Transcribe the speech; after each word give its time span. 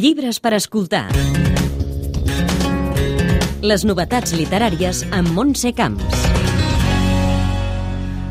Llibres 0.00 0.38
per 0.40 0.54
escoltar. 0.56 1.10
Les 3.60 3.82
novetats 3.84 4.32
literàries 4.32 5.02
amb 5.12 5.34
Montse 5.36 5.74
Camps. 5.76 6.22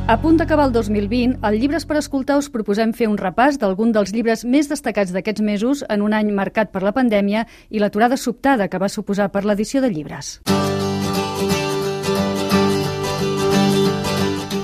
A 0.10 0.16
punt 0.24 0.40
d'acabar 0.40 0.66
el 0.66 0.74
2020, 0.74 1.36
al 1.46 1.60
Llibres 1.62 1.86
per 1.86 2.00
escoltar 2.00 2.40
us 2.42 2.50
proposem 2.50 2.96
fer 2.98 3.12
un 3.12 3.20
repàs 3.22 3.62
d'algun 3.62 3.94
dels 3.94 4.16
llibres 4.16 4.48
més 4.50 4.72
destacats 4.72 5.14
d'aquests 5.14 5.46
mesos 5.46 5.86
en 5.86 6.02
un 6.02 6.18
any 6.18 6.34
marcat 6.34 6.74
per 6.74 6.82
la 6.82 6.96
pandèmia 6.96 7.46
i 7.70 7.84
l'aturada 7.84 8.18
sobtada 8.18 8.66
que 8.66 8.82
va 8.82 8.90
suposar 8.90 9.30
per 9.30 9.46
l'edició 9.46 9.86
de 9.86 9.94
llibres. 9.94 10.40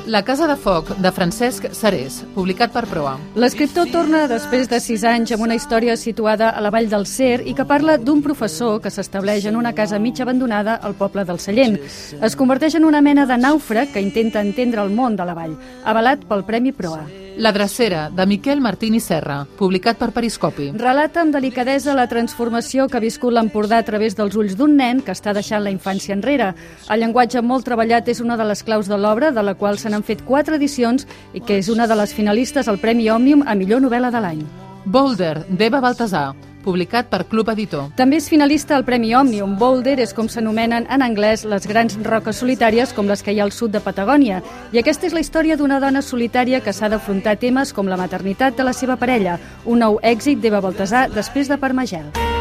La 0.05 0.21
Casa 0.23 0.45
de 0.45 0.55
Foc, 0.55 0.91
de 1.01 1.09
Francesc 1.11 1.65
Sarés, 1.73 2.19
publicat 2.35 2.69
per 2.69 2.83
Proa. 2.85 3.15
L'escriptor 3.41 3.89
torna 3.89 4.27
després 4.29 4.69
de 4.69 4.77
sis 4.77 5.01
anys 5.01 5.33
amb 5.33 5.47
una 5.47 5.57
història 5.57 5.95
situada 5.97 6.51
a 6.51 6.61
la 6.61 6.69
vall 6.69 6.91
del 6.91 7.07
Cer 7.09 7.41
i 7.41 7.55
que 7.57 7.65
parla 7.65 7.97
d'un 7.97 8.21
professor 8.21 8.77
que 8.83 8.93
s'estableix 8.93 9.49
en 9.49 9.57
una 9.57 9.73
casa 9.73 9.97
mig 9.97 10.21
abandonada 10.21 10.77
al 10.77 10.93
poble 10.93 11.25
del 11.25 11.41
Sallent. 11.41 11.81
Es 12.21 12.37
converteix 12.37 12.77
en 12.77 12.85
una 12.85 13.01
mena 13.01 13.25
de 13.25 13.41
nàufrag 13.41 13.95
que 13.97 14.05
intenta 14.05 14.45
entendre 14.45 14.85
el 14.85 14.93
món 14.93 15.17
de 15.17 15.25
la 15.25 15.33
vall, 15.33 15.57
avalat 15.83 16.29
pel 16.29 16.45
Premi 16.45 16.71
Proa. 16.71 17.07
La 17.37 17.51
drecera, 17.51 18.09
de 18.09 18.25
Miquel 18.25 18.61
Martini 18.61 19.01
Serra, 19.01 19.45
publicat 19.57 19.97
per 19.99 20.13
Periscopi. 20.15 20.69
Relata 20.79 21.19
amb 21.19 21.35
delicadesa 21.35 21.95
la 21.97 22.07
transformació 22.07 22.85
que 22.87 22.95
ha 22.95 23.03
viscut 23.03 23.35
l'Empordà 23.35 23.81
a 23.81 23.85
través 23.87 24.15
dels 24.15 24.37
ulls 24.39 24.55
d'un 24.55 24.77
nen 24.79 25.01
que 25.03 25.11
està 25.11 25.33
deixant 25.35 25.65
la 25.65 25.73
infància 25.73 26.15
enrere. 26.15 26.53
El 26.87 27.03
llenguatge 27.03 27.43
molt 27.43 27.67
treballat 27.67 28.07
és 28.07 28.23
una 28.23 28.39
de 28.39 28.47
les 28.47 28.63
claus 28.63 28.87
de 28.87 28.95
l'obra, 28.95 29.33
de 29.35 29.43
la 29.43 29.57
qual 29.59 29.77
se 29.77 29.91
n'han 29.91 30.07
fet 30.07 30.23
quatre 30.23 30.55
edicions 30.55 31.03
i 31.33 31.43
que 31.43 31.59
és 31.59 31.67
una 31.67 31.89
de 31.91 31.99
les 31.99 32.15
finalistes 32.15 32.71
al 32.71 32.79
Premi 32.79 33.09
Òmnium 33.11 33.43
a 33.43 33.55
millor 33.59 33.83
novel·la 33.83 34.15
de 34.15 34.23
l'any. 34.23 34.43
Boulder, 34.85 35.43
d'Eva 35.49 35.81
Baltasar, 35.83 36.29
publicat 36.65 37.07
per 37.11 37.23
Club 37.29 37.53
Editor. 37.53 37.91
També 37.95 38.19
és 38.19 38.29
finalista 38.31 38.75
al 38.75 38.85
Premi 38.87 39.13
Òmnium. 39.15 39.55
Boulder 39.61 39.99
és 40.03 40.15
com 40.17 40.27
s'anomenen 40.27 40.89
en 40.89 41.05
anglès 41.05 41.45
les 41.45 41.69
grans 41.69 41.95
roques 42.03 42.41
solitàries 42.41 42.91
com 42.97 43.07
les 43.07 43.23
que 43.23 43.31
hi 43.31 43.39
ha 43.39 43.47
al 43.47 43.53
sud 43.55 43.71
de 43.77 43.83
Patagònia. 43.85 44.41
I 44.73 44.81
aquesta 44.81 45.07
és 45.07 45.15
la 45.15 45.23
història 45.23 45.55
d'una 45.55 45.79
dona 45.79 46.01
solitària 46.01 46.63
que 46.65 46.73
s'ha 46.73 46.89
d'afrontar 46.89 47.37
temes 47.39 47.71
com 47.73 47.87
la 47.87 48.01
maternitat 48.01 48.57
de 48.57 48.67
la 48.67 48.73
seva 48.73 48.97
parella, 48.97 49.39
un 49.65 49.85
nou 49.85 49.99
èxit 50.03 50.41
d'Eva 50.41 50.63
Baltasar 50.65 51.07
després 51.13 51.47
de 51.47 51.61
Parmagel. 51.61 52.34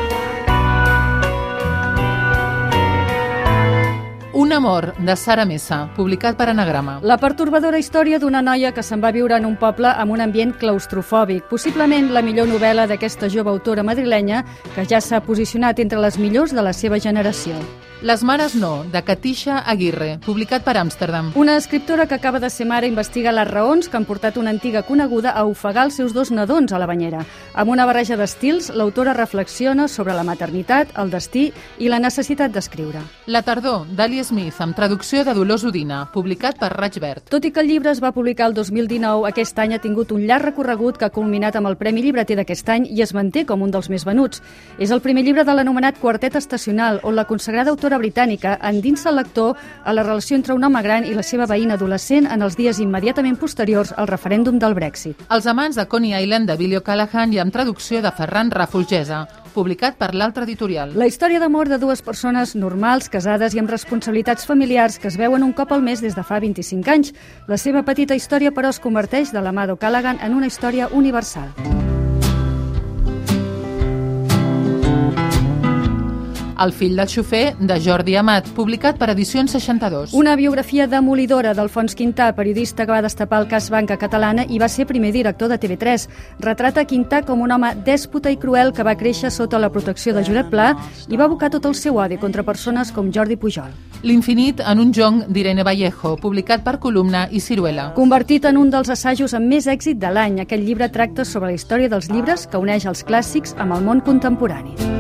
Amor, 4.54 4.94
de 4.98 5.16
Sara 5.16 5.44
Messa, 5.44 5.88
publicat 5.96 6.36
per 6.38 6.48
Anagrama. 6.48 6.98
La 7.02 7.18
pertorbadora 7.18 7.78
història 7.78 8.18
d'una 8.22 8.42
noia 8.42 8.72
que 8.72 8.82
se'n 8.82 9.02
va 9.02 9.12
viure 9.12 9.36
en 9.36 9.46
un 9.48 9.56
poble 9.60 9.90
amb 9.90 10.14
un 10.14 10.22
ambient 10.24 10.54
claustrofòbic, 10.60 11.48
possiblement 11.50 12.12
la 12.14 12.22
millor 12.22 12.48
novel·la 12.48 12.86
d'aquesta 12.90 13.28
jove 13.28 13.50
autora 13.50 13.82
madrilenya 13.82 14.44
que 14.74 14.86
ja 14.86 15.00
s'ha 15.00 15.20
posicionat 15.26 15.82
entre 15.82 16.00
les 16.00 16.18
millors 16.18 16.54
de 16.54 16.62
la 16.62 16.72
seva 16.72 16.98
generació. 16.98 17.58
Les 18.04 18.20
mares 18.22 18.52
no, 18.54 18.84
de 18.92 19.00
Katisha 19.00 19.62
Aguirre, 19.64 20.18
publicat 20.26 20.60
per 20.60 20.74
Amsterdam. 20.76 21.30
Una 21.40 21.54
escriptora 21.56 22.04
que 22.06 22.12
acaba 22.12 22.38
de 22.38 22.50
ser 22.50 22.66
mare 22.68 22.86
investiga 22.86 23.32
les 23.32 23.48
raons 23.48 23.88
que 23.88 23.96
han 23.96 24.04
portat 24.04 24.36
una 24.36 24.50
antiga 24.52 24.82
coneguda 24.84 25.30
a 25.32 25.46
ofegar 25.48 25.86
els 25.86 25.96
seus 25.96 26.12
dos 26.12 26.28
nadons 26.30 26.74
a 26.74 26.78
la 26.78 26.84
banyera. 26.84 27.22
Amb 27.54 27.72
una 27.72 27.86
barreja 27.88 28.18
d'estils, 28.20 28.68
l'autora 28.76 29.14
reflexiona 29.16 29.86
sobre 29.88 30.12
la 30.12 30.22
maternitat, 30.22 30.92
el 31.00 31.08
destí 31.08 31.46
i 31.78 31.88
la 31.88 31.98
necessitat 31.98 32.52
d'escriure. 32.52 33.00
La 33.24 33.40
tardor, 33.40 33.86
d'Ali 33.88 34.20
Smith, 34.20 34.60
amb 34.60 34.76
traducció 34.76 35.24
de 35.24 35.32
Dolors 35.32 35.64
Udina, 35.64 36.02
publicat 36.12 36.60
per 36.60 36.74
Raig 36.76 37.00
Verd. 37.00 37.30
Tot 37.32 37.48
i 37.48 37.54
que 37.56 37.64
el 37.64 37.72
llibre 37.72 37.88
es 37.88 38.04
va 38.04 38.12
publicar 38.12 38.50
el 38.50 38.58
2019, 38.60 39.24
aquest 39.30 39.64
any 39.64 39.72
ha 39.72 39.80
tingut 39.80 40.12
un 40.12 40.26
llarg 40.28 40.50
recorregut 40.50 41.00
que 41.00 41.08
ha 41.08 41.14
culminat 41.14 41.56
amb 41.56 41.72
el 41.72 41.78
Premi 41.80 42.04
Llibreter 42.04 42.36
d'aquest 42.36 42.68
any 42.68 42.84
i 42.92 43.00
es 43.00 43.16
manté 43.16 43.46
com 43.48 43.64
un 43.64 43.72
dels 43.72 43.88
més 43.88 44.04
venuts. 44.04 44.44
És 44.76 44.92
el 44.92 45.00
primer 45.00 45.24
llibre 45.24 45.48
de 45.48 45.56
l'anomenat 45.56 46.04
Quartet 46.04 46.36
Estacional, 46.36 47.00
on 47.02 47.16
la 47.16 47.24
consagrada 47.24 47.72
autora 47.72 47.93
britànica 47.98 48.58
endinsa 48.62 49.10
el 49.10 49.16
lector 49.20 49.56
a 49.84 49.92
la 49.92 50.02
relació 50.02 50.36
entre 50.36 50.54
un 50.54 50.64
home 50.64 50.82
gran 50.82 51.04
i 51.04 51.14
la 51.14 51.22
seva 51.22 51.46
veïna 51.50 51.78
adolescent 51.78 52.26
en 52.30 52.42
els 52.42 52.56
dies 52.56 52.80
immediatament 52.80 53.36
posteriors 53.40 53.92
al 53.96 54.08
referèndum 54.10 54.58
del 54.58 54.74
Brexit. 54.74 55.22
Els 55.30 55.46
amants 55.46 55.76
de 55.76 55.86
Coney 55.86 56.14
Island 56.22 56.50
de 56.50 56.56
Billy 56.60 56.76
O'Callaghan 56.80 57.32
i 57.32 57.40
amb 57.42 57.52
traducció 57.52 58.02
de 58.02 58.12
Ferran 58.14 58.50
Rafulgesa, 58.50 59.24
publicat 59.54 59.96
per 59.98 60.12
l'altre 60.14 60.44
editorial. 60.44 60.96
La 60.98 61.08
història 61.10 61.40
d'amor 61.40 61.70
de 61.70 61.78
dues 61.78 62.02
persones 62.02 62.56
normals, 62.58 63.08
casades 63.08 63.54
i 63.54 63.62
amb 63.62 63.70
responsabilitats 63.70 64.46
familiars 64.46 64.98
que 64.98 65.08
es 65.08 65.18
veuen 65.20 65.46
un 65.46 65.54
cop 65.54 65.72
al 65.72 65.82
mes 65.82 66.02
des 66.02 66.18
de 66.18 66.26
fa 66.26 66.40
25 66.42 66.90
anys. 66.90 67.14
La 67.48 67.58
seva 67.58 67.84
petita 67.86 68.18
història, 68.18 68.52
però, 68.52 68.74
es 68.74 68.82
converteix 68.82 69.32
de 69.32 69.44
la 69.44 69.54
mà 69.54 69.68
d'O'Callaghan 69.70 70.20
en 70.22 70.34
una 70.34 70.50
història 70.50 70.90
universal. 70.92 71.73
El 76.60 76.72
fill 76.72 76.94
del 76.96 77.08
xofer, 77.10 77.56
de 77.58 77.76
Jordi 77.82 78.14
Amat, 78.16 78.46
publicat 78.54 78.98
per 78.98 79.08
Edicions 79.10 79.50
62. 79.56 80.12
Una 80.14 80.36
biografia 80.38 80.86
demolidora 80.86 81.54
d'Alfons 81.54 81.96
Quintà, 81.98 82.28
periodista 82.36 82.86
que 82.86 82.92
va 82.92 83.02
destapar 83.02 83.40
el 83.42 83.48
cas 83.50 83.70
Banca 83.74 83.96
Catalana 83.98 84.44
i 84.46 84.60
va 84.62 84.68
ser 84.70 84.86
primer 84.86 85.10
director 85.12 85.50
de 85.50 85.58
TV3. 85.58 86.06
Retrata 86.44 86.84
Quintà 86.86 87.24
com 87.26 87.42
un 87.42 87.50
home 87.50 87.72
dèspota 87.84 88.30
i 88.30 88.38
cruel 88.38 88.72
que 88.72 88.86
va 88.86 88.94
créixer 88.94 89.32
sota 89.34 89.58
la 89.58 89.72
protecció 89.74 90.14
de 90.14 90.22
Josep 90.22 90.52
Pla 90.54 90.70
i 91.08 91.18
va 91.18 91.26
abocar 91.26 91.50
tot 91.50 91.66
el 91.66 91.74
seu 91.74 91.98
odi 91.98 92.20
contra 92.22 92.46
persones 92.46 92.92
com 92.94 93.10
Jordi 93.10 93.36
Pujol. 93.36 93.74
L'infinit 94.04 94.60
en 94.60 94.78
un 94.78 94.92
jong 94.94 95.22
d'Irene 95.32 95.64
Vallejo, 95.64 96.16
publicat 96.20 96.62
per 96.62 96.78
Columna 96.78 97.26
i 97.32 97.40
Ciruela. 97.40 97.90
Convertit 97.96 98.44
en 98.44 98.60
un 98.60 98.70
dels 98.70 98.92
assajos 98.92 99.34
amb 99.34 99.48
més 99.48 99.66
èxit 99.66 99.98
de 99.98 100.12
l'any, 100.12 100.42
aquest 100.44 100.62
llibre 100.62 100.90
tracta 100.92 101.24
sobre 101.24 101.50
la 101.50 101.58
història 101.58 101.88
dels 101.88 102.12
llibres 102.12 102.46
que 102.46 102.60
uneix 102.60 102.86
els 102.86 103.02
clàssics 103.02 103.56
amb 103.58 103.74
el 103.74 103.88
món 103.88 104.04
contemporani. 104.04 104.93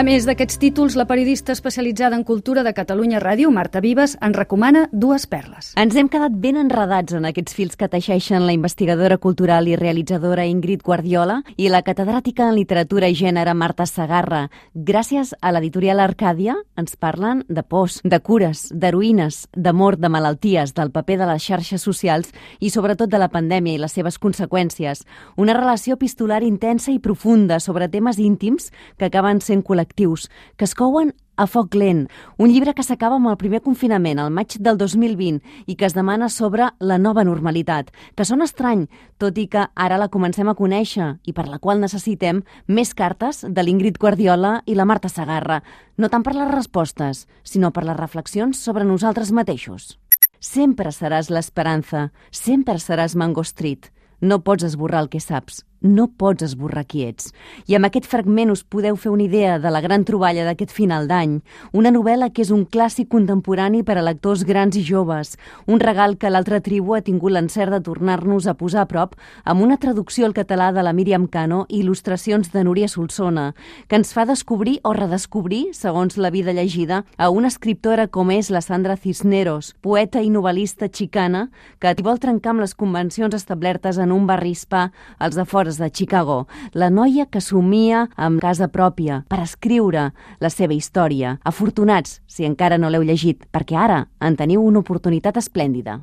A 0.00 0.02
més 0.02 0.24
d'aquests 0.24 0.56
títols, 0.56 0.94
la 0.96 1.04
periodista 1.04 1.52
especialitzada 1.52 2.16
en 2.16 2.22
cultura 2.24 2.62
de 2.64 2.70
Catalunya 2.72 3.18
Ràdio, 3.20 3.50
Marta 3.52 3.82
Vives, 3.84 4.14
en 4.24 4.32
recomana 4.32 4.86
dues 4.92 5.26
perles. 5.28 5.74
Ens 5.76 5.92
hem 5.92 6.06
quedat 6.08 6.32
ben 6.40 6.56
enredats 6.56 7.12
en 7.18 7.26
aquests 7.28 7.52
fils 7.52 7.76
que 7.76 7.88
teixeixen 7.92 8.46
la 8.48 8.54
investigadora 8.56 9.18
cultural 9.20 9.68
i 9.68 9.74
realitzadora 9.76 10.46
Ingrid 10.48 10.80
Guardiola 10.86 11.42
i 11.60 11.68
la 11.68 11.82
catedràtica 11.84 12.46
en 12.48 12.56
literatura 12.56 13.10
i 13.12 13.18
gènere 13.18 13.52
Marta 13.52 13.84
Sagarra. 13.84 14.46
Gràcies 14.72 15.34
a 15.36 15.52
l'editorial 15.52 16.00
Arcàdia 16.00 16.56
ens 16.80 16.96
parlen 16.96 17.44
de 17.50 17.60
pors, 17.60 18.00
de 18.00 18.22
cures, 18.24 18.70
d'heroïnes, 18.72 19.42
d'amor, 19.52 19.98
de 20.00 20.08
malalties, 20.08 20.72
del 20.72 20.94
paper 20.96 21.18
de 21.20 21.28
les 21.34 21.44
xarxes 21.44 21.84
socials 21.84 22.32
i 22.58 22.72
sobretot 22.72 23.12
de 23.12 23.20
la 23.20 23.28
pandèmia 23.28 23.76
i 23.76 23.84
les 23.84 23.98
seves 24.00 24.16
conseqüències. 24.16 25.04
Una 25.36 25.60
relació 25.60 26.00
epistolar 26.00 26.40
intensa 26.40 26.88
i 26.88 27.04
profunda 27.04 27.60
sobre 27.60 27.92
temes 27.92 28.16
íntims 28.16 28.72
que 28.96 29.12
acaben 29.12 29.44
sent 29.44 29.60
col·lectius 29.60 29.89
col·lectius 29.90 30.28
que 30.56 30.64
es 30.64 30.74
couen 30.74 31.14
a 31.36 31.46
foc 31.46 31.74
lent, 31.74 32.08
un 32.36 32.50
llibre 32.50 32.74
que 32.74 32.82
s'acaba 32.82 33.16
amb 33.16 33.30
el 33.30 33.38
primer 33.38 33.62
confinament, 33.62 34.18
al 34.18 34.30
maig 34.30 34.58
del 34.60 34.76
2020, 34.76 35.40
i 35.66 35.74
que 35.74 35.86
es 35.86 35.94
demana 35.94 36.28
sobre 36.28 36.68
la 36.80 36.98
nova 36.98 37.24
normalitat, 37.24 37.90
que 38.14 38.24
sona 38.24 38.44
estrany, 38.44 38.88
tot 39.16 39.38
i 39.38 39.46
que 39.48 39.66
ara 39.74 39.96
la 39.96 40.10
comencem 40.10 40.48
a 40.48 40.54
conèixer 40.54 41.16
i 41.24 41.32
per 41.32 41.48
la 41.48 41.58
qual 41.58 41.80
necessitem 41.80 42.42
més 42.68 42.92
cartes 42.92 43.46
de 43.48 43.62
l'Ingrid 43.62 43.96
Guardiola 43.98 44.62
i 44.66 44.74
la 44.74 44.84
Marta 44.84 45.08
Sagarra, 45.08 45.62
no 45.96 46.10
tant 46.10 46.22
per 46.22 46.34
les 46.36 46.50
respostes, 46.50 47.26
sinó 47.42 47.70
per 47.72 47.84
les 47.84 47.96
reflexions 47.96 48.60
sobre 48.60 48.84
nosaltres 48.84 49.32
mateixos. 49.32 49.96
Sempre 50.40 50.92
seràs 50.92 51.30
l'esperança, 51.30 52.10
sempre 52.30 52.78
seràs 52.78 53.16
Mango 53.16 53.44
Street. 53.44 53.88
No 54.20 54.42
pots 54.44 54.64
esborrar 54.64 55.00
el 55.00 55.08
que 55.08 55.20
saps, 55.20 55.64
no 55.80 56.08
pots 56.08 56.44
esborrar 56.44 56.84
qui 56.86 57.04
ets. 57.06 57.30
I 57.66 57.76
amb 57.76 57.88
aquest 57.88 58.06
fragment 58.10 58.52
us 58.52 58.62
podeu 58.64 58.96
fer 59.00 59.10
una 59.12 59.24
idea 59.24 59.58
de 59.58 59.70
la 59.72 59.80
gran 59.80 60.04
troballa 60.04 60.44
d'aquest 60.44 60.72
final 60.74 61.08
d'any. 61.08 61.40
Una 61.72 61.92
novel·la 61.92 62.30
que 62.34 62.42
és 62.44 62.50
un 62.54 62.66
clàssic 62.66 63.08
contemporani 63.12 63.82
per 63.82 63.96
a 63.98 64.04
lectors 64.04 64.44
grans 64.44 64.76
i 64.76 64.84
joves. 64.84 65.36
Un 65.66 65.80
regal 65.80 66.16
que 66.18 66.30
l'altra 66.30 66.60
tribu 66.60 66.94
ha 66.94 67.02
tingut 67.04 67.32
l'encert 67.32 67.72
de 67.72 67.80
tornar-nos 67.80 68.46
a 68.46 68.54
posar 68.54 68.84
a 68.84 68.90
prop 68.90 69.16
amb 69.44 69.62
una 69.62 69.78
traducció 69.78 70.26
al 70.26 70.36
català 70.36 70.70
de 70.72 70.84
la 70.84 70.92
Míriam 70.92 71.26
Cano 71.26 71.64
i 71.68 71.80
il·lustracions 71.80 72.52
de 72.52 72.64
Núria 72.64 72.88
Solsona, 72.88 73.54
que 73.88 73.96
ens 73.96 74.12
fa 74.14 74.26
descobrir 74.28 74.78
o 74.84 74.92
redescobrir, 74.92 75.72
segons 75.74 76.16
la 76.16 76.30
vida 76.30 76.52
llegida, 76.52 77.04
a 77.16 77.30
una 77.30 77.48
escriptora 77.48 78.06
com 78.08 78.30
és 78.30 78.50
la 78.50 78.60
Sandra 78.60 78.96
Cisneros, 78.96 79.74
poeta 79.80 80.20
i 80.22 80.30
novel·lista 80.30 80.90
xicana, 80.92 81.48
que 81.80 81.94
vol 82.02 82.20
trencar 82.20 82.54
amb 82.54 82.64
les 82.64 82.74
convencions 82.74 83.34
establertes 83.34 83.98
en 83.98 84.12
un 84.12 84.26
barri 84.26 84.54
hispà 84.54 84.90
als 85.18 85.36
afores 85.70 85.78
de 85.78 85.90
Chicago, 85.90 86.48
la 86.72 86.90
noia 86.90 87.26
que 87.26 87.40
somia 87.40 88.08
amb 88.16 88.40
casa 88.40 88.68
pròpia 88.68 89.24
per 89.28 89.40
escriure 89.42 90.12
la 90.40 90.50
seva 90.50 90.74
història. 90.74 91.38
Afortunats, 91.44 92.20
si 92.26 92.44
encara 92.44 92.78
no 92.78 92.90
l'heu 92.90 93.02
llegit, 93.02 93.46
perquè 93.52 93.76
ara 93.76 94.08
en 94.20 94.36
teniu 94.36 94.62
una 94.62 94.80
oportunitat 94.80 95.36
esplèndida. 95.36 96.00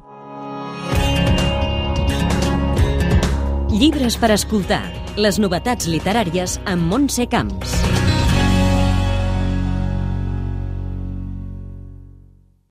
Llibres 3.69 4.17
per 4.17 4.31
escoltar. 4.31 4.83
Les 5.17 5.39
novetats 5.39 5.87
literàries 5.87 6.59
amb 6.65 6.87
Montse 6.87 7.27
Camps. 7.27 7.96